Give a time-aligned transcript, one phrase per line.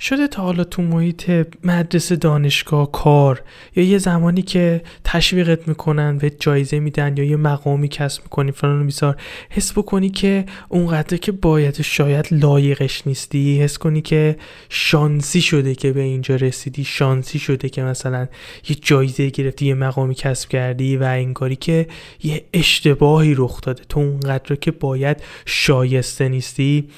[0.00, 1.30] شده تا حالا تو محیط
[1.64, 3.42] مدرسه دانشگاه کار
[3.76, 8.86] یا یه زمانی که تشویقت می‌کنن به جایزه میدن یا یه مقامی کسب می‌کنی فلان
[8.86, 9.16] بیسار
[9.50, 14.36] حس بکنی که اونقدر که باید شاید لایقش نیستی حس کنی که
[14.68, 18.28] شانسی شده که به اینجا رسیدی شانسی شده که مثلا
[18.68, 21.86] یه جایزه گرفتی یه مقامی کسب کردی و انگاری که
[22.22, 23.82] یه اشتباهی رخ داده.
[23.88, 26.88] تو اونقدر که باید شایسته نیستی.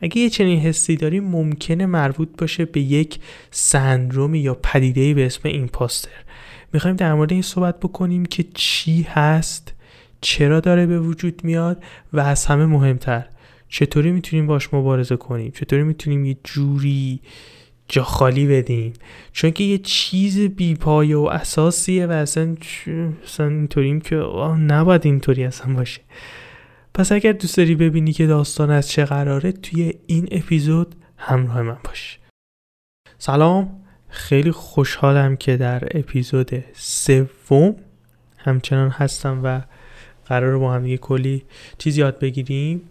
[0.00, 3.18] اگه یه چنین حسی داری ممکنه مربوط باشه به یک
[3.50, 6.10] سندروم یا پدیده به اسم ایمپاستر.
[6.72, 9.74] می‌خوایم در مورد این صحبت بکنیم که چی هست
[10.20, 13.24] چرا داره به وجود میاد و از همه مهمتر.
[13.68, 17.20] چطوری می‌تونیم باش مبارزه کنیم؟ چطوری می‌تونیم یه جوری
[17.88, 18.92] جا خالی بدیم؟
[19.32, 22.56] چون که یه چیز بیپایه و اساسیه و اصلا,
[23.24, 24.16] اصلا اینطوریم که
[24.58, 26.00] نباید اینطوری اصلا باشه.
[26.94, 31.78] پس اگر دوست داری ببینی که داستان از چه قراره توی این اپیزود همراه من
[31.84, 32.18] باش.
[33.18, 33.84] سلام.
[34.08, 37.76] خیلی خوشحالم که در اپیزود سوم
[38.38, 39.62] همچنان هستم و
[40.26, 41.42] قرار با هم یه کلی
[41.78, 42.82] چیز یاد بگیریم.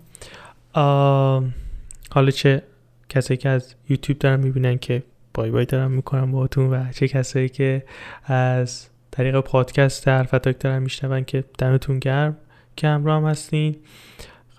[2.12, 2.64] حالا چه
[3.10, 5.04] کسایی که از یوتیوب دارن می‌بینن که
[5.34, 7.84] بای بای دارم می‌کنم باهاتون و چه کسایی که
[8.24, 12.38] از طریق پادکست حرفتاک دارن میشنون که دمتون گرم.
[12.78, 13.76] که همراه هم هستین.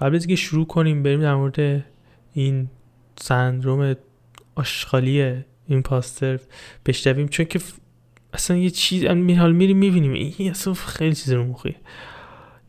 [0.00, 1.84] قبل از اینکه شروع کنیم بریم در مورد
[2.34, 2.69] این
[3.16, 3.97] سندروم
[4.55, 5.44] آشغالی
[5.84, 6.41] پاستر
[6.86, 7.28] بشنویم.
[7.28, 7.60] چون که
[8.33, 10.12] اصلا یه چیز حال میریم می‌بینیم.
[10.12, 11.77] این اصلا خیلی چیز رو مخیه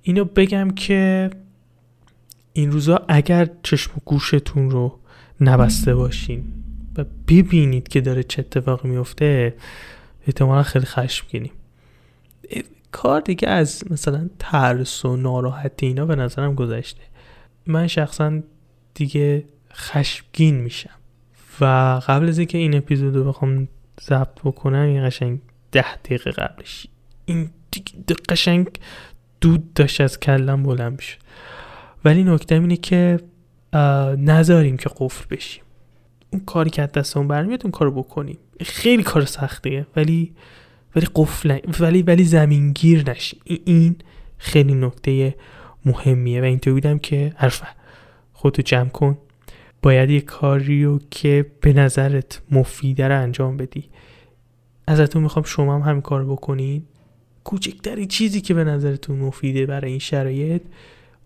[0.02, 1.30] اینو بگم که
[2.54, 5.00] این روزا اگر چشم و گوشتون رو
[5.42, 6.44] نبسته باشین
[6.98, 9.56] و ببینید که داره چه اتفاقی میفته
[10.28, 11.52] احتمالا خیلی خشمگینیم.
[12.92, 17.02] کار دیگه از مثلا ترس و ناراحتی اینا به نظرم گذشته.
[17.68, 18.40] من شخصا
[18.94, 20.90] دیگه خشمگین میشم.
[21.62, 21.66] و
[22.08, 23.68] قبل از اینکه این اپیزود رو بخوام
[24.02, 25.40] ضبط بکنم این قشنگ
[25.72, 26.88] ده دقیقه قبلش.
[27.26, 27.50] این
[28.30, 28.68] قشنگ
[29.42, 31.18] دود داشت از کلم بلند می‌شد.
[32.06, 33.20] ولی نکته اینه که
[34.18, 35.64] نذاریم که قفل بشیم.
[36.34, 38.38] اون کاری که از دستمون برمیاد اون کارو بکنیم.
[38.62, 39.86] خیلی کار سختیه.
[39.96, 40.34] ولی
[40.96, 43.96] ولی قفل ولی ولی زمینگیر نشیم این
[44.38, 45.36] خیلی نکته
[45.86, 47.68] مهمیه و اینطور بودم که حرفه.
[48.34, 49.18] خودتو جمع کن.
[49.82, 53.90] باید یه کاری رو که به نظرت مفیده رو انجام بدی.
[54.88, 56.86] ازتون می‌خوام شما هم همین کار بکنید
[57.44, 60.62] کوچکتری چیزی که به نظرتون مفیده برای این شرایط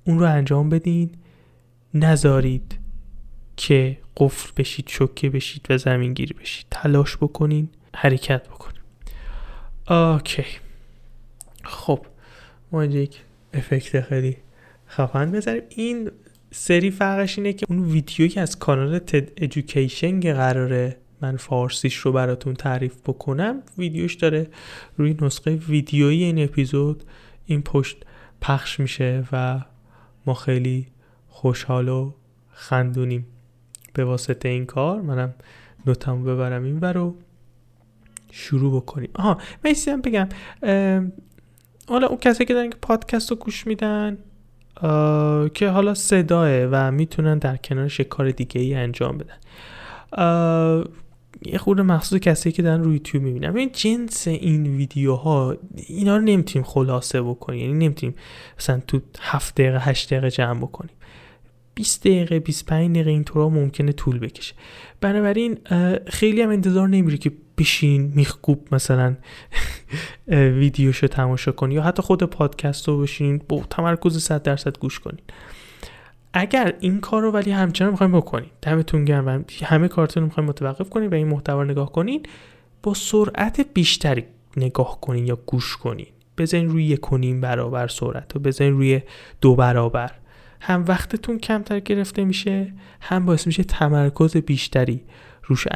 [0.05, 1.09] اون رو انجام بدین.
[1.93, 2.79] نذارید
[3.57, 6.65] که قفل بشید شکه بشید و زمینگیر بشید.
[6.71, 8.72] تلاش بکنین حرکت بکنین.
[9.89, 10.45] اوکی.
[11.63, 12.05] خب
[12.71, 13.21] ما یک
[13.53, 14.37] افکت خیلی
[14.87, 15.63] خفن بذاریم.
[15.69, 16.11] این
[16.51, 21.95] سری فرقش اینه که اون ویدیویی که از کانال تد ادویکیشن که قراره من فارسیش
[21.95, 24.47] رو براتون تعریف بکنم ویدیوش داره
[24.97, 27.03] روی نسخه ویدیویی این اپیزود
[27.45, 27.97] این پشت
[28.41, 29.61] پخش میشه و
[30.25, 30.87] ما خیلی
[31.29, 32.13] خوشحال و
[32.51, 33.27] خندونیم.
[33.93, 35.33] به واسطه این کار منم
[35.85, 37.15] نوتمو ببرم این رو
[38.35, 39.09] شروع بکنیم.
[39.15, 40.29] آها من بگم.
[41.87, 44.17] حالا اون کسی که دارن که پادکست رو گوش میدن
[45.53, 49.37] که حالا صداه و می‌تونن در کنارش کار دیگه ای انجام بدن.
[51.45, 53.57] یه خورده مخصوص کسی که دارن روی یوتیوب می‌بینن.
[53.57, 57.59] این جنس این ویدیوها اینا رو نمی‌تونیم خلاصه بکنیم.
[57.59, 58.15] یعنی نمی‌تونیم
[58.59, 60.95] مثلا تو هفت دقیقه هشت دقیقه جمع بکنیم.
[61.75, 64.53] 20 دقیقه 25 دقیقه اینطورا ممکنه طول بکشه.
[65.01, 65.57] بنابراین
[66.07, 69.15] خیلی هم انتظار نمیره که بشین میخکوب مثلا
[70.27, 75.21] ویدیوشو تماشا کنی یا حتی خود پادکست رو بشین با تمرکز 100 درصد گوش کنین.
[76.33, 80.49] اگر این کار رو ولی همچنان می‌خوایم بکنین دمتون گرم و همه کارتون رو می‌خوایم
[80.49, 82.25] متوقف کنین و این محتوا نگاه کنین
[82.83, 84.25] با سرعت بیشتری
[84.57, 86.07] نگاه کنین یا گوش کنین.
[86.37, 87.01] بزنین روی یک
[87.41, 89.01] برابر سرعت و بزنین روی
[89.41, 90.11] دو برابر.
[90.61, 95.01] هم وقتتون کمتر گرفته میشه هم باعث میشه تمرکز بیشتری
[95.43, 95.67] روش,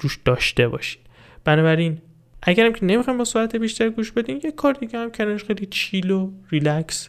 [0.00, 1.02] روش داشته باشین.
[1.46, 1.98] بنابراین
[2.42, 6.10] اگرم که نمی‌خوایم با سرعت بیشتر گوش بدین یه کار دیگه هم کنارش خیلی چیل
[6.10, 7.08] و ریلکس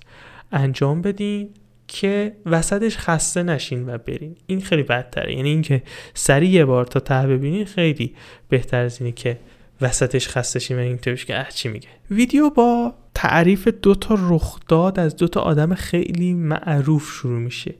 [0.51, 1.49] انجام بدین
[1.87, 4.35] که وسطش خسته نشین و برین.
[4.47, 5.35] این خیلی بدتره.
[5.35, 8.15] یعنی اینکه سریع یه بار تا ته ببینین خیلی
[8.49, 9.39] بهتر از اینه که
[9.81, 11.87] وسطش خسته شین و اینطوریش که اه چی میگه.
[12.11, 17.75] ویدیو با تعریف دو تا رخداد از دو تا آدم خیلی معروف شروع میشه.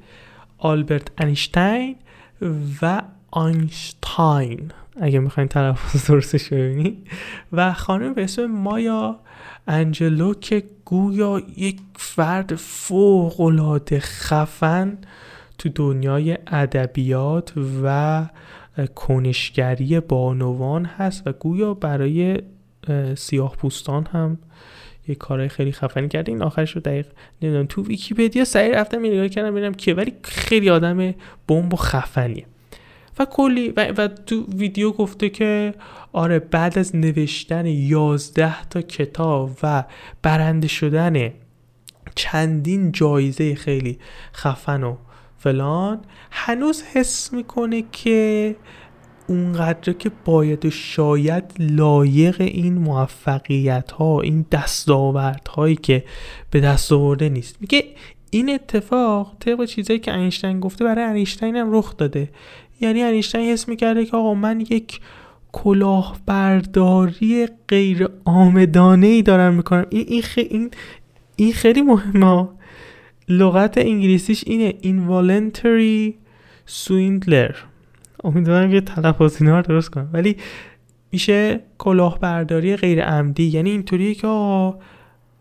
[0.57, 1.95] آلبرت انیشتین
[2.81, 3.01] و
[3.31, 4.71] آینشتاین.
[5.01, 7.07] اگه می‌خواین تلفظ درستش ببینید
[7.51, 9.19] و خانم به اسم مایا
[9.67, 14.97] انجلو که گویا یک فرد فوق العاده خفن
[15.57, 17.53] تو دنیای ادبیات
[17.83, 18.25] و
[18.95, 22.41] کنشگری بانوان هست و گویا برای
[23.15, 24.38] سیاه پوستان هم
[25.07, 26.31] یه کارهای خیلی خفنی کرده.
[26.31, 27.07] این آخرش رو دقیق
[27.41, 27.65] نمی‌دونم.
[27.65, 31.13] تو ویکیپدیا سریع رفتم نگاه کردم ببینم که ولی خیلی آدم
[31.47, 32.45] بمب و خفنیه.
[33.19, 35.73] و کلی و, و تو ویدیو گفته که
[36.13, 39.83] آره بعد از نوشتن 11 تا کتاب و
[40.21, 41.33] برنده شدن
[42.15, 43.99] چندین جایزه خیلی
[44.33, 44.95] خفن و
[45.37, 48.55] فلان هنوز حس می‌کنه که
[49.27, 56.03] اونقدر که باید و شاید لایق این موفقیت ها این دستاورد هایی که
[56.51, 57.57] به دست آورده نیست.
[57.61, 57.83] میگه
[58.29, 62.29] این اتفاق طبق چیزایی که اینشتین گفته برای اینشتین هم رخ داده.
[62.81, 65.00] یعنی اینشتین حس می‌کرده که آقا من یک
[65.51, 69.85] کلاهبرداری غیر آمدانه ای دارم می‌کنم.
[69.89, 70.71] این این, این,
[71.35, 72.47] این خیلی مهمه
[73.29, 76.13] لغت انگلیسیش اینه involuntary
[76.68, 77.56] swindler.
[78.24, 80.09] امیدوارم یه تلفظ اینا رو درست کنم.
[80.13, 80.35] ولی
[81.12, 83.44] میشه کلاهبرداری غیر عمدی.
[83.44, 84.79] یعنی اینطوریه که آقا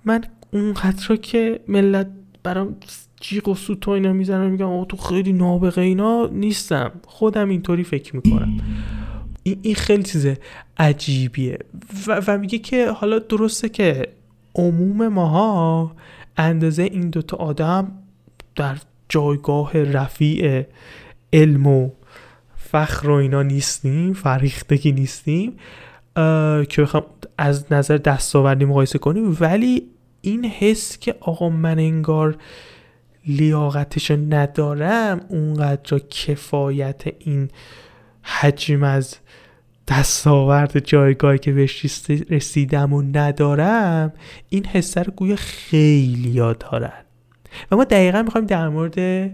[0.05, 2.09] من اونقدر که ملت
[2.43, 2.77] برام
[3.21, 6.93] جیغ و سوت و اینا می‌زنن میگم آقا تو خیلی نابغه اینا نیستم.
[7.07, 8.57] خودم اینطوری فکر می‌کنم.
[9.43, 10.27] این خیلی چیز
[10.79, 11.59] عجیبیه.
[12.07, 14.09] و, و میگه که حالا درسته که
[14.55, 15.93] عموم ماها
[16.37, 17.93] اندازه این دوتا آدم
[18.57, 18.77] در
[19.09, 20.63] جایگاه رفیع
[21.33, 21.91] علم و
[22.57, 25.53] فخر و اینا نیستیم فریختگی نیستیم
[26.69, 27.05] که بخوام
[27.39, 29.37] از نظر دستاوردی مقایسه کنیم.
[29.41, 29.83] ولی
[30.21, 32.37] این حس که آقا من انگار
[33.27, 37.49] لیاقتشو ندارم اونقدر کفایت این
[38.23, 39.17] حجم از
[39.89, 41.87] دستاورد جایگاهی که بهش
[42.31, 44.13] رسیدم و ندارم
[44.49, 47.05] این حسه رو گویا خیلی یاد دارن.
[47.71, 49.31] و ما دقیقا می‌خوایم در مورد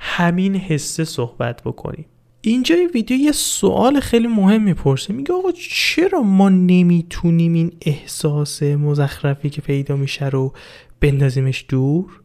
[0.00, 2.06] همین حسه صحبت بکنیم.
[2.40, 5.12] اینجا ویدیو یه سوال خیلی مهم می‌پرسه.
[5.12, 10.52] میگه آقا چرا ما نمی‌تونیم این احساس مزخرفی که پیدا میشه رو
[11.00, 12.20] بندازیمش دور؟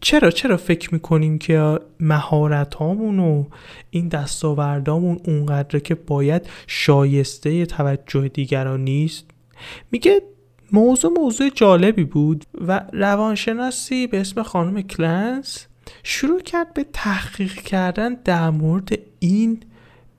[0.00, 3.44] چرا چرا فکر می‌کنیم که مهارت هامون و
[3.90, 9.24] این دستاوردامون اونقدر که باید شایسته توجه دیگران نیست؟
[9.90, 10.22] میگه
[10.72, 15.66] موضوع موضوع جالبی بود و روانشناسی به اسم خانم کلنس
[16.02, 19.60] شروع کرد به تحقیق کردن در مورد این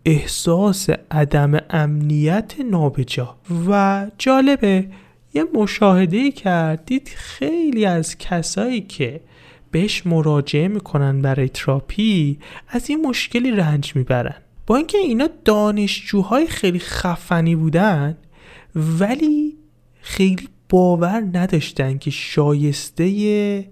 [0.05, 3.35] احساس عدم امنیت نابجا.
[3.67, 4.87] و جالبه
[5.35, 9.21] یه مشاهده کرد دید خیلی از کسایی که
[9.71, 14.35] بهش مراجعه می‌کنن برای تراپی از این مشکلی رنج می‌برن.
[14.67, 18.17] با اینکه اینا دانشجوهای خیلی خفنی بودن
[18.75, 19.55] ولی
[20.01, 23.65] خیلی باور نداشتن که شایسته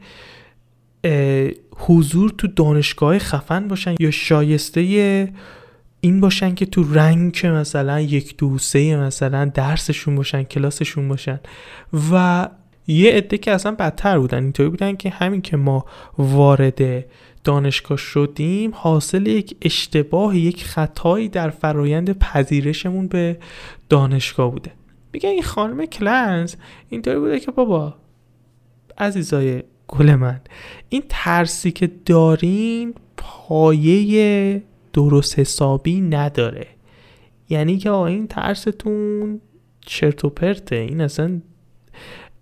[1.77, 5.33] حضور تو دانشگاه خفن باشن یا شایسته
[6.06, 11.40] این باشن که تو رنگ مثلا یک دوسه مثلا درسشون باشن کلاسشون باشن.
[12.12, 12.48] و
[12.88, 15.86] یه عده که اصلا بدتر بودن اینطوری بودن که همین که ما
[16.18, 17.06] وارد
[17.44, 23.38] دانشگاه شدیم حاصل یک اشتباه یک خطایی در فرایند پذیرشمون به
[23.90, 24.72] دانشگاه بوده.
[25.14, 26.56] میگه این خانم کلنز
[26.90, 27.96] اینطوری بوده که بابا
[28.98, 30.42] عزیزای گل من
[30.90, 36.68] این ترسی که دارین پایه درست حسابی نداره.
[37.50, 39.41] یعنی که این ترستون
[39.86, 40.75] چرت و پرته.
[40.75, 41.41] این اصلا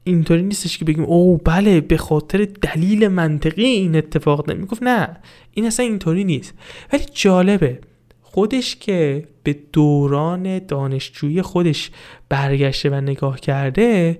[0.03, 4.83] اینطوری نیستش که بگیم او بله به خاطر دلیل منطقی این اتفاق نمی گفت.
[4.83, 5.17] نه
[5.53, 6.53] این اصلا اینطوری نیست.
[6.93, 7.79] ولی جالبه
[8.21, 11.91] خودش که به دوران دانشجویی خودش
[12.29, 14.19] برگشته و نگاه کرده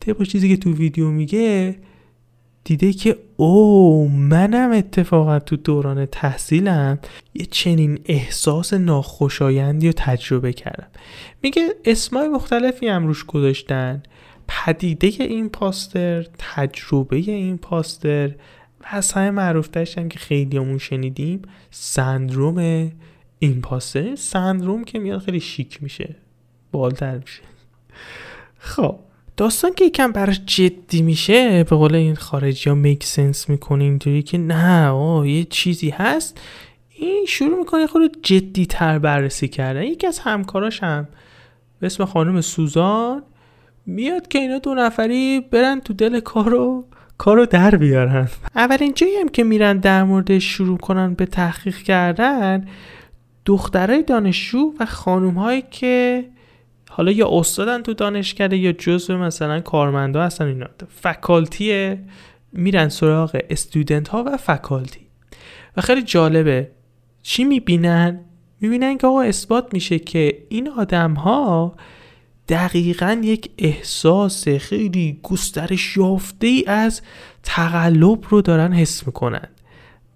[0.00, 1.76] طبق چیزی که تو ویدیو میگه
[2.64, 6.98] دیده که او منم اتفاقا تو دوران تحصیلم
[7.34, 10.88] یه چنین احساس ناخوشایندی رو تجربه کردم.
[11.42, 14.02] میگه اسمای مختلفی هم روش گذاشتن.
[14.48, 18.28] پدیده این پاستر تجربه این پاستر
[18.80, 22.90] و از همه معروف هم که خیلی همون شنیدیم سندروم
[23.38, 24.16] این پاستر.
[24.16, 26.16] سندروم که میاد خیلی شیک میشه
[26.72, 27.42] بالتر میشه.
[28.58, 28.98] خب.
[29.36, 34.22] داستان که یکم براش جدی میشه به قول این خارجی ها میک سنس می‌کنه اینطوری
[34.22, 36.40] که نه آه یه چیزی هست.
[36.98, 39.82] این شروع می‌کنه خود جدی تر بررسی کردن.
[39.82, 41.08] یکی از همکاراش هم
[41.80, 43.22] به اسم خانم سوزان
[43.86, 46.84] میاد که اینا دو نفری برن تو دل کارو
[47.18, 48.28] کارو در بیارن.
[48.54, 52.68] اولین جایی هم که میرن در مورد شروع کنن به تحقیق کردن
[53.44, 56.24] دخترای دانشجو و خانوم هایی که
[56.96, 60.66] حالا یا استادن تو دانشکده یا جزو مثلا کارمندا هستن اینا.
[60.88, 61.96] فکالتی
[62.52, 65.00] میرن سراغ استودنت ها و فکالتی
[65.76, 66.70] و خیلی جالبه
[67.22, 68.20] چی می‌بینن؟
[68.60, 71.74] می‌بینن که آقا اثبات میشه که این آدم ها
[72.48, 77.02] دقیقا یک احساس خیلی گسترش یافته ای از
[77.42, 79.48] تقلب رو دارن حس می‌کنن.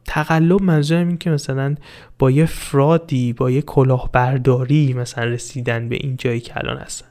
[0.08, 1.74] تقلب منظورم این که مثلا
[2.18, 7.06] با یه فرادی با یه کلاهبرداری مثلا رسیدن به این جایی که الان هستن.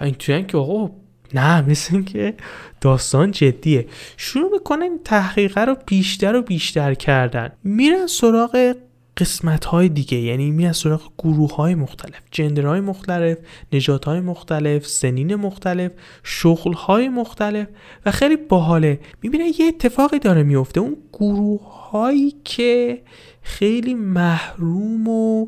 [0.00, 0.90] و این که آقا
[1.34, 2.34] نه مثل که
[2.80, 3.86] داستان جدیه.
[4.16, 7.52] شروع می‌کنن تحقیقه رو بیشتر و بیشتر کردن.
[7.64, 8.74] میرن سراغ
[9.16, 13.38] قسمت های دیگه یعنی میرن سراغ گروه های مختلف جندرهای مختلف
[13.72, 15.92] نجات های مختلف سنین مختلف
[16.22, 17.66] شغل های مختلف
[18.06, 19.00] و خیلی باحاله.
[19.22, 23.02] می‌بینن یه اتفاقی داره میفته اون گروه هایی که
[23.42, 25.46] خیلی محروم و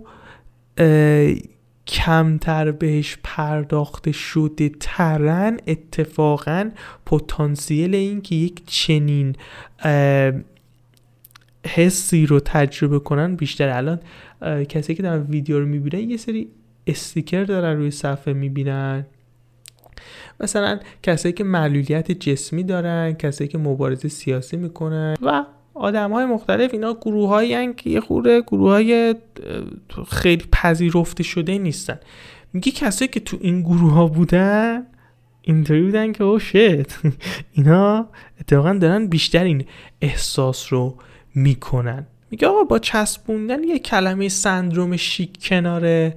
[1.86, 6.70] کمتر بهش پرداخته شده ترن اتفاقا
[7.06, 9.36] پتانسیل این که یک چنین
[11.74, 13.68] حسی رو تجربه کنن بیشتر.
[13.68, 14.00] الان
[14.68, 16.48] کسی که در ویدیو رو می‌بینن یه سری
[16.86, 19.06] استیکر دارن روی صفحه می‌بینن.
[20.40, 25.44] مثلا کسایی که معلولیت جسمی دارن کسایی که مبارزه سیاسی می‌کنن و
[25.74, 26.72] آدم های مختلف.
[26.72, 29.14] اینا گروه های که یه خوره گروه های
[30.08, 31.98] خیلی پذیرفته شده نیستن.
[32.52, 34.86] میگه کسایی که تو این گروه ها بودن
[35.42, 36.98] اینطوری بودن که او شت.
[37.52, 38.08] اینا
[38.40, 39.64] اتفاقا دارن بیشتر این
[40.00, 40.94] احساس رو
[41.38, 42.06] می‌کنن.
[42.30, 46.12] میگه آقا با چسبوندن یه کلمه سندروم شیک کنار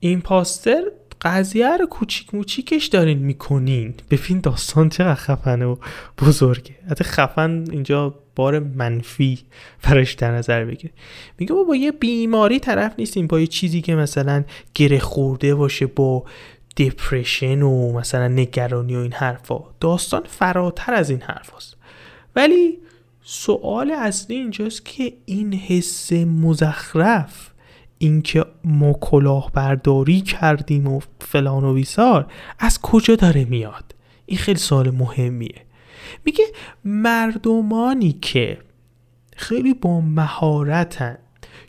[0.00, 0.82] این پاستر
[1.22, 3.94] قضیه رو کوچیک موچیکش دارین می‌کنین.
[4.10, 5.76] ببین داستان چقدر خفنه و
[6.18, 6.74] بزرگه.
[6.90, 9.38] حتی خفن اینجا بار منفی
[9.78, 10.90] فرش در نظر بگیر
[11.38, 15.86] میگه با, با یه بیماری طرف نیستیم با یه چیزی که مثلا گره خورده باشه
[15.86, 16.24] با
[16.76, 19.58] دپرشن و مثلا نگرانی و این حرفا.
[19.80, 21.76] داستان فراتر از این حرف هست.
[22.36, 22.78] ولی
[23.28, 27.50] سوال اصلی اینجاست که این حس مزخرف
[27.98, 33.94] اینکه ما کلاهبرداری کردیم و فلان و بیسار از کجا داره میاد؟
[34.26, 35.62] این خیلی سوال مهمیه.
[36.24, 36.44] میگه
[36.84, 38.58] مردمانی که
[39.36, 41.18] خیلی با مهارتن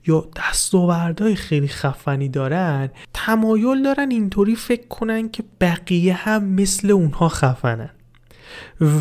[0.07, 7.29] یا دستاوردهای خیلی خفنی دارن تمایل دارن اینطوری فکر کنن که بقیه هم مثل اونها
[7.29, 7.89] خفنن.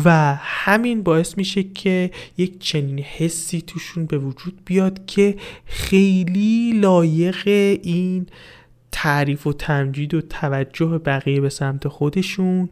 [0.05, 5.35] و همین باعث میشه که یک چنین حسی توشون به وجود بیاد که
[5.65, 7.47] خیلی لایق
[7.83, 8.25] این
[8.91, 12.69] تعریف و تمجید و توجه بقیه به سمت خودشون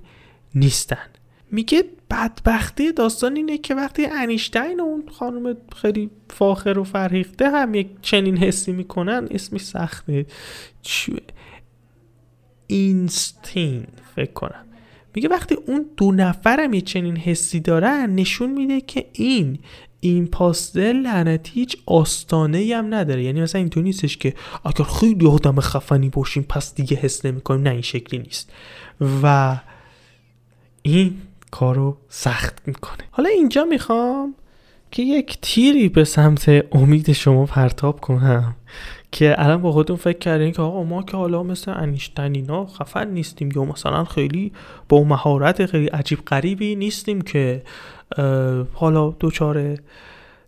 [0.55, 1.07] نیستن.
[1.51, 7.75] میگه بدبختی داستان اینه که وقتی انیشتین و اون خانم خیلی فاخر و فرهیخته هم
[7.75, 10.25] یک چنین حسی می‌کنن اسمش سخته.
[10.81, 11.21] چیه؟
[12.67, 14.65] اینستین فکر کنم.
[15.15, 19.59] میگه وقتی اون دو نفرم یه چنین حسی دارن نشون میده که این
[19.99, 23.23] این پاستل لعنتی هیچ آستانه هم نداره.
[23.23, 24.33] یعنی مثلا اینطور نیستش که
[24.65, 27.61] اگر خیلی آدم خفنی باشیم پس دیگه حس نمی‌کنیم.
[27.61, 28.51] نه این شکلی نیست.
[29.23, 29.57] و
[30.81, 31.17] این
[31.51, 33.03] کارو سخت می‌کنه.
[33.11, 34.35] حالا اینجا می‌خوام
[34.91, 38.55] که یک تیری به سمت امید شما پرتاب کنم.
[39.11, 43.49] که الان با خودتون فکر کردین که آقا ما که حالا مثل انیشتین خفن نیستیم
[43.55, 44.51] یا مثلا خیلی
[44.89, 47.63] با مهارت خیلی عجیب غریبی نیستیم که
[48.73, 49.77] حالا دوچار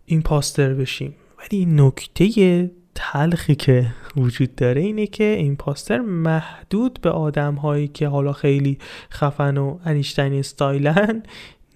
[0.05, 1.15] این پاستر بشیم.
[1.39, 3.87] ولی نکته تلخی که
[4.17, 8.77] وجود داره اینه که imposter محدود به آدم هایی که حالا خیلی
[9.11, 11.23] خفن و انیشتین استایلن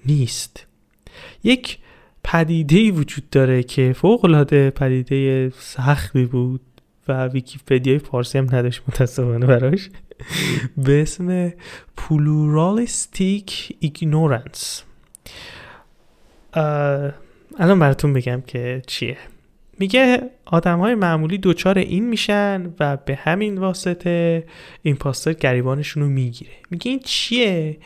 [0.06, 0.68] نیست.
[1.44, 1.78] یک
[2.24, 6.62] پدیده وجود داره که فوق العاده پدیده سختی بود.
[7.12, 9.90] و فارسی هم نداشت متاسفانه براش.
[10.78, 11.54] به اسم
[11.98, 14.84] pluralistic ignorance.
[17.60, 19.18] الان براتون بگم که چیه.
[19.80, 24.48] میگه آدم های معمولی دوچار این میشن و به همین واسطه
[24.82, 26.52] این پاستر گریبانشون رو می‌گیره.
[26.70, 27.78] میگه این چیه؟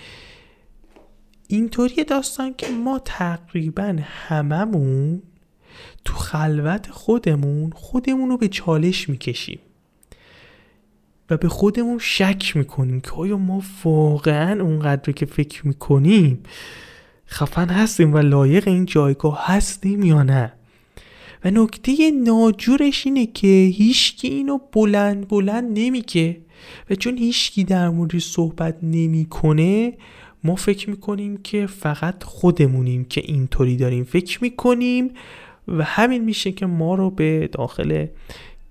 [1.48, 5.22] اینطوری داستان که ما تقریبا هممون
[6.05, 9.60] تو خلوت خودمون خودمون رو به چالش می‌کشیم.
[11.29, 16.44] و به خودمون شک می‌کنیم که آیا ما واقعا اونقدر که فکر می‌کنیم
[17.27, 20.53] خفن هستیم و لایق این جایگاه هستیم یا نه.
[21.46, 26.38] و نکته ناجورش اینه که هیچکی اینو بلند بلند نمیگه.
[26.89, 29.94] و چون هیچکی در موردش صحبت نمی‌کنه
[30.44, 35.12] ما فکر می‌کنیم که فقط خودمونیم که اینطوری داریم فکر می‌کنیم
[35.68, 38.08] و همین میشه که ما رو به داخل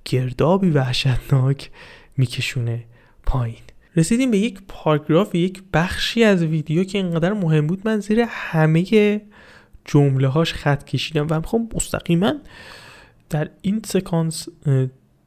[0.04, 1.70] گردابی وحشتناک
[2.16, 2.84] میکشونه
[3.26, 3.62] پایین.
[3.96, 7.82] رسیدیم به یک پاراگراف یک بخشی از ویدیو که اینقدر مهم بود.
[7.84, 8.84] من زیر همه
[9.84, 12.34] جمله هاش خط کشیدم و می‌خوام مستقیما
[13.30, 14.48] در این سکانس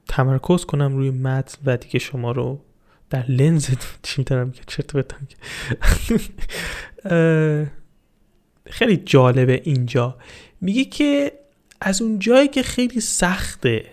[0.07, 2.59] تمرکز کنم روی متن و دیگه شما رو
[3.09, 3.69] در لنز
[4.03, 5.27] چی دارم که چرت بتم
[8.69, 10.17] خیلی جالبه اینجا.
[10.61, 11.31] میگه که
[11.81, 13.85] از اون جایی که خیلی سخته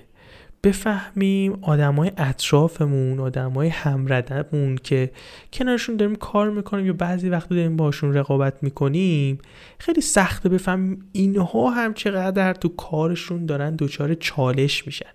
[0.64, 5.10] بفهمیم آدمای اطرافمون آدمای همردمون که
[5.52, 9.38] کنارشون داریم کار می‌کنیم یا بعضی وقت داریم باشون رقابت می‌کنیم
[9.78, 15.10] خیلی سخته بفهمیم اینها هم چقدر تو کارشون دارن دچار چالش میشن.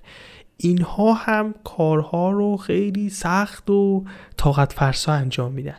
[0.58, 4.06] اینها هم کارها رو خیلی سخت و
[4.38, 5.78] طاقت فرسا انجام میدن.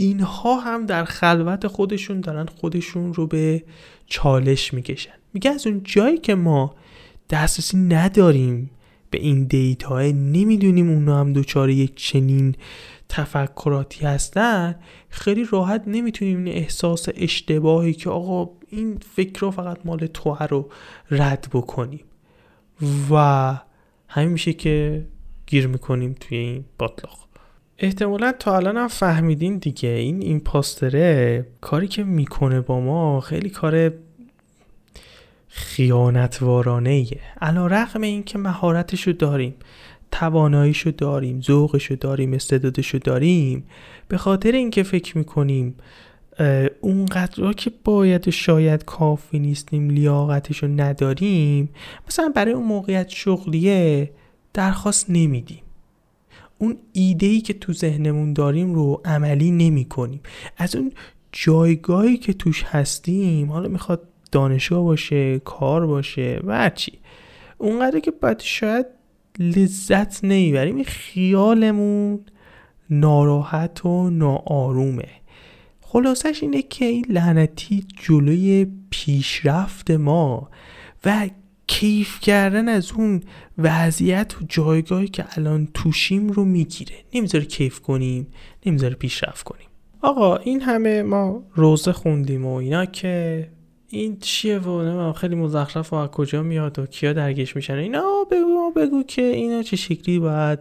[0.00, 3.64] اینها هم در خلوت خودشون دارن خودشون رو به
[4.06, 5.12] چالش می‌کشن.
[5.32, 6.74] میگه از اون جایی که ما
[7.30, 8.70] دسترسی نداریم
[9.10, 12.54] به این دیتا نمی‌دونیم اونا هم دوچاره یک چنین
[13.08, 14.74] تفکراتی هستن
[15.08, 20.68] خیلی راحت نمی‌تونیم این احساس اشتباهی که آقا این فکر فقط مال تو رو
[21.10, 22.04] رد بکنیم.
[23.10, 23.54] و
[24.08, 25.06] همین میشه که
[25.46, 27.29] گیر می‌کنیم توی این باطلاق.
[27.82, 29.88] احتمالا تا الان هم فهمیدین دیگه.
[29.88, 33.92] این ایمپاستره کاری که می‌کنه با ما خیلی کار
[35.48, 39.54] خیانتوارانه ایه علا رقم این که مهارتشو داریم
[40.10, 43.66] تواناییشو داریم ذوقشو داریم استعدادشو داریم
[44.08, 45.74] به خاطر اینکه فکر می‌کنیم
[46.80, 51.68] اونقدر که باید و شاید کافی نیستیم لیاقتشو نداریم
[52.06, 54.10] مثلا برای اون موقعیت شغلیه
[54.54, 55.62] درخواست نمیدیم.
[56.60, 60.20] اون ایده که تو ذهنمون داریم رو عملی نمی کنیم
[60.56, 60.92] از اون
[61.32, 64.02] جایگاهی که توش هستیم حالا می‌خواد
[64.32, 66.92] دانشگاه باشه کار باشه و چی
[67.58, 68.86] اونقدر که باید شاید
[69.38, 72.20] لذت نمی‌بریم این خیالمون
[72.90, 75.08] ناراحت و ناآرومه.
[75.80, 80.50] خلاصش اینه که این لعنتی جلوی پیشرفت ما
[81.04, 81.28] و
[81.70, 83.22] کیف کردن از اون
[83.58, 86.96] وضعیت و جایگاهی که الان توشیم رو می‌گیره.
[87.14, 88.26] نمی‌ذاره کیف کنیم
[88.66, 89.66] نمی‌ذاره پیشرفت کنیم.
[90.02, 93.48] آقا این همه ما روزه خوندیم و اینا که
[93.88, 97.74] این چیه و خیلی مزخرف و از کجا میاد و کیا درگیش میشن.
[97.74, 100.58] اینا بگو بگو که اینا چه شکلی باید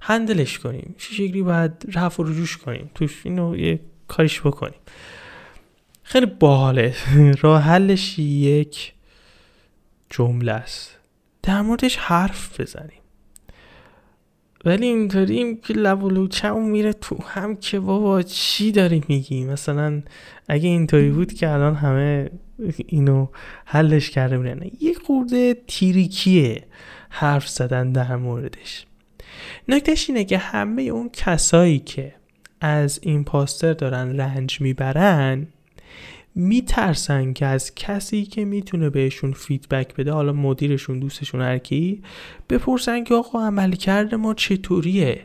[0.00, 2.90] هندلش کنیم چه شکلی باید رفع و رجوش کنیم.
[2.94, 4.80] توش اینو یه کاریش بکنیم.
[6.02, 6.94] خیلی باحاله.
[7.42, 8.92] راه حلش یک
[10.10, 10.98] جمله است.
[11.42, 13.00] در موردش حرف بزنیم.
[14.64, 20.02] ولی اینطوری که لب و میره تو هم که بابا چی داری میگی مثلا
[20.48, 22.30] اگه اینطوری بود که الان همه
[22.86, 23.26] اینو
[23.64, 26.64] حلش کرده بودن یه خورده تیریکیه
[27.10, 28.86] حرف زدن در موردش.
[29.68, 32.14] نکتش اینه که همه اون کسایی که
[32.60, 35.46] از این پاستر دارن رنج می‌برن
[36.38, 42.02] میترسن که از کسی که می‌تونه بهشون فیدبک بده حالا مدیرشون دوستشون هرکی
[42.50, 45.20] بپرسن که آقا عمل کرده ما چطوریه؟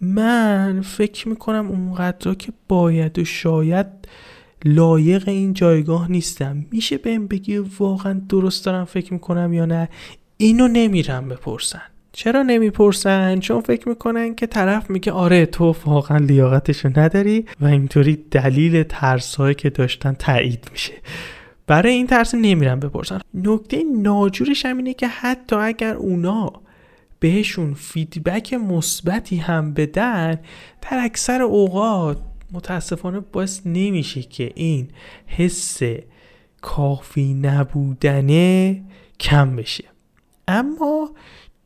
[0.00, 3.86] من فکر می‌کنم اونقدر که باید و شاید
[4.64, 6.66] لایق این جایگاه نیستم.
[6.70, 9.88] میشه بهم بگی واقعا درست دارم فکر می‌کنم یا نه؟
[10.36, 11.82] اینو نمیرم بپرسن.
[12.12, 18.24] چرا نمی‌پرسن؟ چون فکر می‌کنن که طرف میگه آره تو واقعا لیاقتشو نداری و اینطوری
[18.30, 20.92] دلیل ترسهایی که داشتن تایید میشه.
[21.66, 23.20] برای این ترس نمیرن بپرسن.
[23.34, 26.52] نکته ناجورش هم اینه که حتی اگر اونا
[27.20, 30.38] بهشون فیدبک مثبتی هم بدن
[30.82, 32.18] در اکثر اوقات
[32.52, 34.88] متاسفانه باعث نمیشه که این
[35.26, 35.80] حس
[36.60, 38.82] کافی نبودنه
[39.20, 39.84] کم بشه.
[40.48, 41.10] اما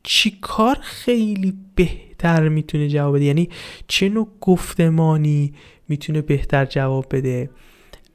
[0.07, 3.49] چی کار خیلی بهتر می‌تونه جواب بده؟ یعنی
[3.89, 5.53] چه نوع گفتمانی
[5.89, 7.51] می‌تونه بهتر جواب بده؟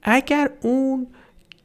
[0.03, 1.07] اگر اون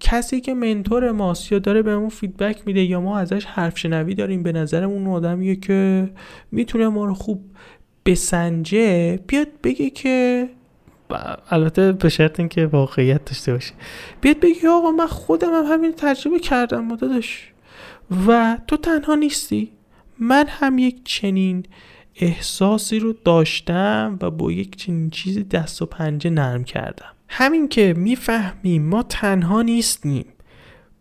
[0.01, 4.43] کسی که منتور ماست یا داره بهمون فیدبک میده یا ما ازش حرف شنوی داریم
[4.43, 6.11] به نظر اون آدمیه که
[6.53, 7.45] می‌تونه ما رو خوب
[8.07, 10.49] بسنجه بیاد بگه که
[11.51, 13.73] البته به شرط اینکه واقعیت داشته باشه.
[14.21, 17.53] بیاد بگی آقا من خودم هم همین تجربه کردم داداش.
[18.27, 19.71] و تو تنها نیستی.
[20.25, 21.67] من هم یک چنین
[22.17, 27.13] احساسی رو داشتم و با یک چنین چیزی دست و پنجه نرم کردم.
[27.29, 30.25] همین که می‌فهمیم ما تنها نیستیم.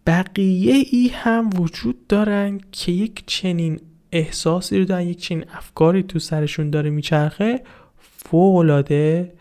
[0.08, 3.80] بقیه ای هم وجود دارن که یک چنین
[4.12, 7.64] احساسی رو دارن یک چنین افکاری تو سرشون داره میچرخه
[7.98, 9.34] فوقلاده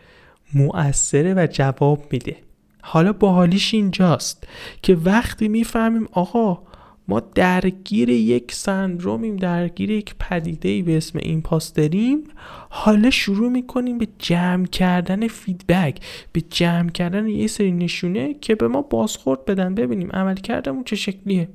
[0.53, 2.37] مؤثره و جواب میده.
[2.81, 4.47] حالا باحالیش اینجاست
[4.81, 6.61] که وقتی می‌فهمیم آقا
[7.07, 12.23] ما درگیر یک سندرومیم درگیر یک پدیده به اسم imposter یم.
[12.69, 15.99] حالا شروع می‌کنیم به جمع کردن feedback
[16.31, 19.75] به جمع کردن یه سری نشونه که به ما بازخورد بدن.
[19.75, 21.49] ببینیم عملکردمون چه شکلیه.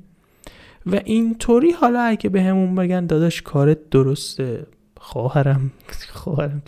[0.85, 4.67] و اینطوری حالا اگه بهمون بگن داداش کارت درسته.
[4.97, 5.71] خواهرم
[6.09, 6.61] خواهرم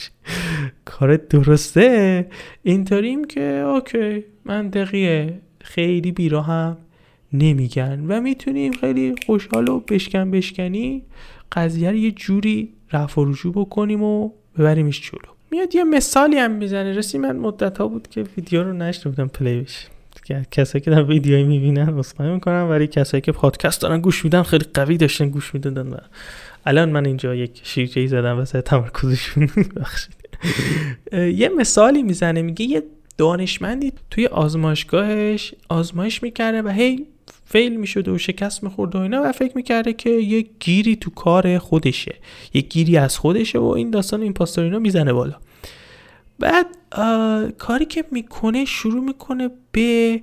[0.86, 2.28] کارت درسته.
[2.64, 5.40] اینطوریم که okay منطقیه.
[5.62, 6.78] خیلی بیراهم.
[7.34, 8.06] نمیگن.
[8.08, 11.04] و می‌تونیم خیلی خوشحال و بشکن بشکنی
[11.52, 15.34] قضیه رو یه جوری رفع و رجوع بکنیم و ببریمش جلو.
[15.52, 16.94] میاد یه مثالی هم می‌زنه.
[16.94, 19.88] رسی من مدت ها بود که ویدیو رو نشته بودم پلی بشه.
[20.52, 24.66] کسایی که در ویدیو می‌بینن اصخایی می‌کنم ولی کسایی که پادکست دارن گوش میدن خیلی
[24.74, 25.98] قوی داشتن گوش می‌دادن و
[26.66, 29.50] الان من اینجا یک شیرجه زدم واسه تمرکزشون.
[29.82, 30.16] بخشید
[31.14, 32.84] یه مثالی می‌زنه میگه یه
[33.18, 37.08] دانشمندی توی آزمایشگاهش آزمایش می‌کرده و هی
[37.52, 41.58] fail می‌شده و شکست میخورده و اینا و فکر می‌کرده که یه گیری تو کار
[41.58, 42.16] خودشه.
[42.54, 45.36] یه گیری از خودشه و این داستان این اینا می‌زنه بالا.
[46.40, 46.68] بعد
[47.58, 50.22] کاری که می‌کنه شروع می‌کنه به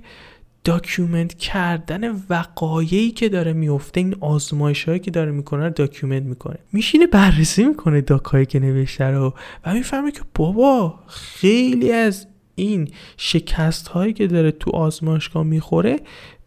[0.63, 6.57] document کردن وقایعی که داره میفته این آزمایش هایی که داره می‌کنه document می‌کنه.
[6.73, 9.33] میشینه بررسی می‌کنه doc ایی که نوشته رو
[9.65, 15.99] و می‌فهمه که بابا خیلی از این شکست هایی که داره تو آزمایشگاه می‌خوره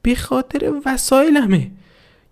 [0.03, 1.71] به خاطر وسایلمه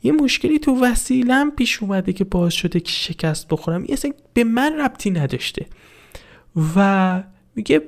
[0.03, 3.85] یه مشکلی تو وسیلم پیش اومده که باعث شده که شکست بخورم.
[3.85, 3.97] یه
[4.35, 5.67] به من ربطی نداشته.
[6.77, 7.23] و
[7.57, 7.83] میگه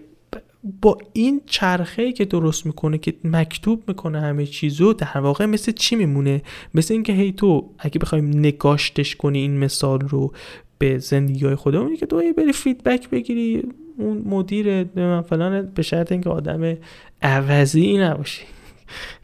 [0.81, 5.97] با این چرخه که درست می‌کنه که مکتوب می‌کنه همه چیزو در واقع مثل چی
[5.97, 6.42] میمونه؟
[6.75, 10.33] مثل اینکه هی تو اگه بخوایم نگاشتش کنی این مثال رو
[10.79, 13.62] به زندگی های خودمون که تو بری feedback بگیری
[13.99, 14.85] اون مدیر
[15.23, 16.77] فلان به شرط اینکه آدم
[17.23, 18.42] عوضی نباشی.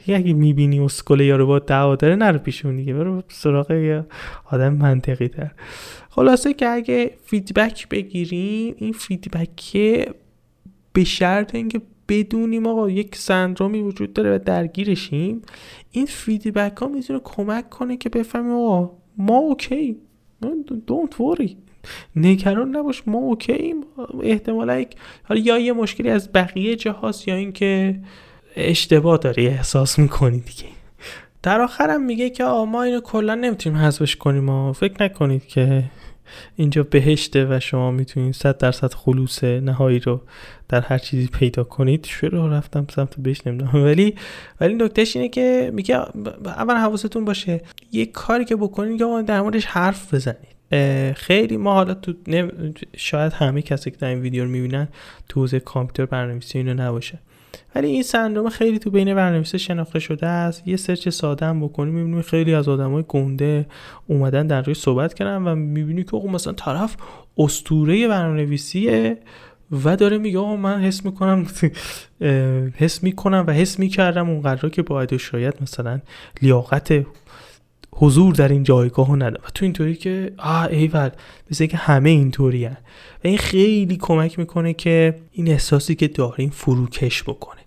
[0.08, 4.04] اگه می‌بینی اسکله یارو با دعوا داره نرو پیشون دیگه برو سراغ یه
[4.44, 5.50] آدم منطقی تر
[6.10, 9.76] خلاصه که اگه feedback بگیریم این feedback
[10.92, 15.42] به شرط اینکه بدونیم آقا یک سندرومی وجود داره و درگیرشیم
[15.90, 19.96] این feedback ها می‌تونه کمک کنه که بفهمیم آقا ما اوکی
[20.86, 21.56] دونت وری
[22.16, 23.74] نگران نباش ما اوکی
[24.22, 24.84] احتمالا
[25.22, 28.00] حالا یا یه مشکلی از بقیه جهاز یا اینکه
[28.58, 30.64] اشتباه داری احساس می‌کنی دیگه.
[31.42, 35.84] در آخرم میگه که آ ما اینو کلا نمی‌تونیم حذفش کنیم و فکر نکنید که
[36.56, 40.20] اینجا بهشته و شما می‌تونید 100 درصد خلوص نهایی رو
[40.68, 42.06] در هر چیزی پیدا کنید.
[42.06, 43.84] شروع رفتم سمت بهش نمی‌دونم.
[43.84, 44.14] ولی
[44.60, 45.96] ولی نکتهش اینه که میگه
[46.46, 47.60] اول حواستون باشه.
[47.92, 50.58] یه کاری که بکنید یا در موردش حرف بزنید.
[51.16, 52.12] خیلی ما حالا تو
[52.96, 54.88] شاید همه کسی که در این ویدیو رو می‌بینن
[55.28, 57.18] تو حوزه کامپیوتر برنامه‌نویسی اینو نباشه.
[57.74, 60.68] ولی این سندروم خیلی تو بین برنامه‌نویسا شناخته شده است.
[60.68, 63.66] یه سرچ ساده هم بکنی خیلی از آدمای گنده
[64.06, 66.96] اومدن در روی صحبت کردن و می‌بینی که مثلا طرف
[67.38, 69.18] اسطوره برنامه‌نویسیه
[69.84, 71.46] و داره میگه آقا من حس می‌کنم
[72.76, 76.00] حس می‌کنم و حس می‌کردم اونقدر که باید شاید مثلا
[76.42, 77.04] لیاقت
[78.00, 79.44] حضور در این جایگاه ندارم.
[79.44, 81.10] و تو اینطوری که آه ایول
[81.50, 82.70] مثل که همه اینطوری و
[83.22, 87.60] این خیلی کمک می‌کنه که این احساسی که داریم فروکش بکنه.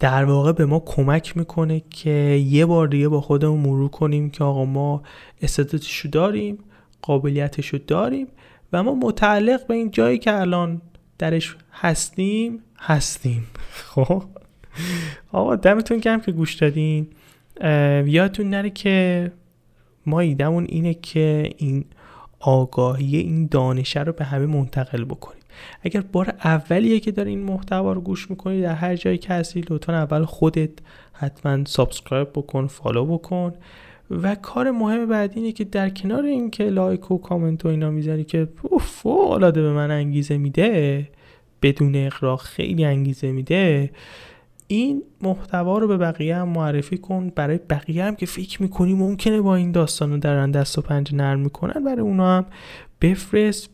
[0.00, 2.10] در واقع به ما کمک می‌کنه که
[2.48, 5.02] یه بار دیگه با خودمون مرور کنیم که آقا ما
[5.42, 6.58] استعدادشو داریم
[7.02, 8.26] قابلیتشو داریم
[8.72, 10.82] و ما متعلق به این جایی که الان
[11.18, 13.46] درش هستیم هستیم.
[13.90, 14.22] خب؟
[15.32, 17.08] آقا دمتون گرم که گوش دادین.
[18.06, 19.32] یادتون نره که
[20.06, 21.84] ما ایدمون اینه که این
[22.40, 25.42] آگاهی این دانشه رو به همه منتقل بکنیم.
[25.82, 29.64] اگر بار اولیه که داره این محتوا رو گوش می‌کنی در هر جایی که هستی
[29.70, 30.70] لطفا اول خودت
[31.12, 33.52] حتما subscribe بکن follow بکن.
[34.10, 38.24] و کار مهم بعدی اینه که در کنار اینکه لایک و کامنت و اینا می‌ذاری
[38.24, 38.48] که
[38.80, 41.08] فوق العاده به من انگیزه میده
[41.62, 43.90] بدون اقراق خیلی انگیزه میده
[44.66, 47.32] این محتوا رو به بقیه هم معرفی کن.
[47.36, 51.14] برای بقیه هم که فکر می‌کنی ممکنه با این داستان رو درن دست و پنجه
[51.14, 52.46] نرم می‌کنن برای اونا هم
[53.00, 53.70] بفرست.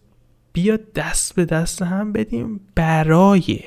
[0.53, 2.61] بیا دست به دست هم بدیم.
[2.75, 3.61] برای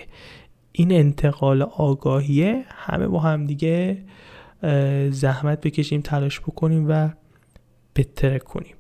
[0.72, 3.98] این انتقال آگاهیه همه با هم دیگه
[5.10, 7.10] زحمت بکشیم تلاش بکنیم و
[7.94, 8.76] بهتره کنیم.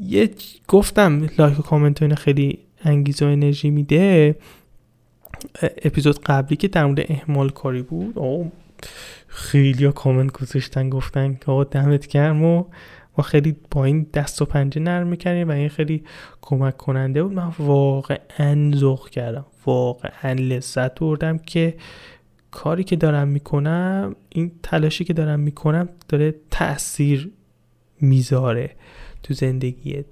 [0.00, 0.30] یه
[0.68, 4.36] گفتم لایک و کامنت خیلی انگیزه و انرژی میده.
[5.62, 8.52] اپیزود قبلی که در مورد اهمال کاری بود او
[9.26, 12.64] خیلی ها کامنت گذاشتن گفتن که آقا دمت گرم و
[13.18, 16.04] ما خیلی با این دست و پنجه نرم می‌کنیم و این خیلی
[16.40, 17.32] کمک کننده بود.
[17.32, 21.74] من واقعا ذوق کردم واقعا لذت بردم که
[22.50, 27.30] کاری که دارم می‌کنم این تلاشی که دارم می‌کنم داره تاثیر
[28.00, 28.70] می‌ذاره
[29.22, 30.06] تو زندگیت.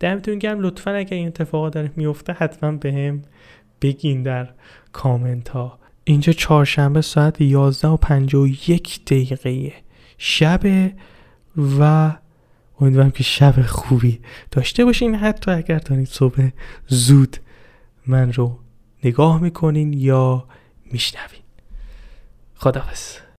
[0.00, 0.60] دمتون گرم.
[0.60, 3.22] لطفا اگر این اتفاقا داره میفته حتما بهم
[3.80, 4.48] بگین در
[4.92, 9.72] کامنت ها اینجا چهارشنبه ساعت 11 و 51 دقیقه
[10.18, 10.90] شب
[11.80, 12.12] و
[12.80, 15.14] امیدوارم که شب خوبی داشته باشین.
[15.14, 16.48] حتی اگر دارین صبح
[16.86, 17.36] زود
[18.06, 18.58] من رو
[19.04, 20.46] نگاه می‌کنین یا
[20.92, 21.42] میشنوین.
[22.54, 23.27] خداحافظ.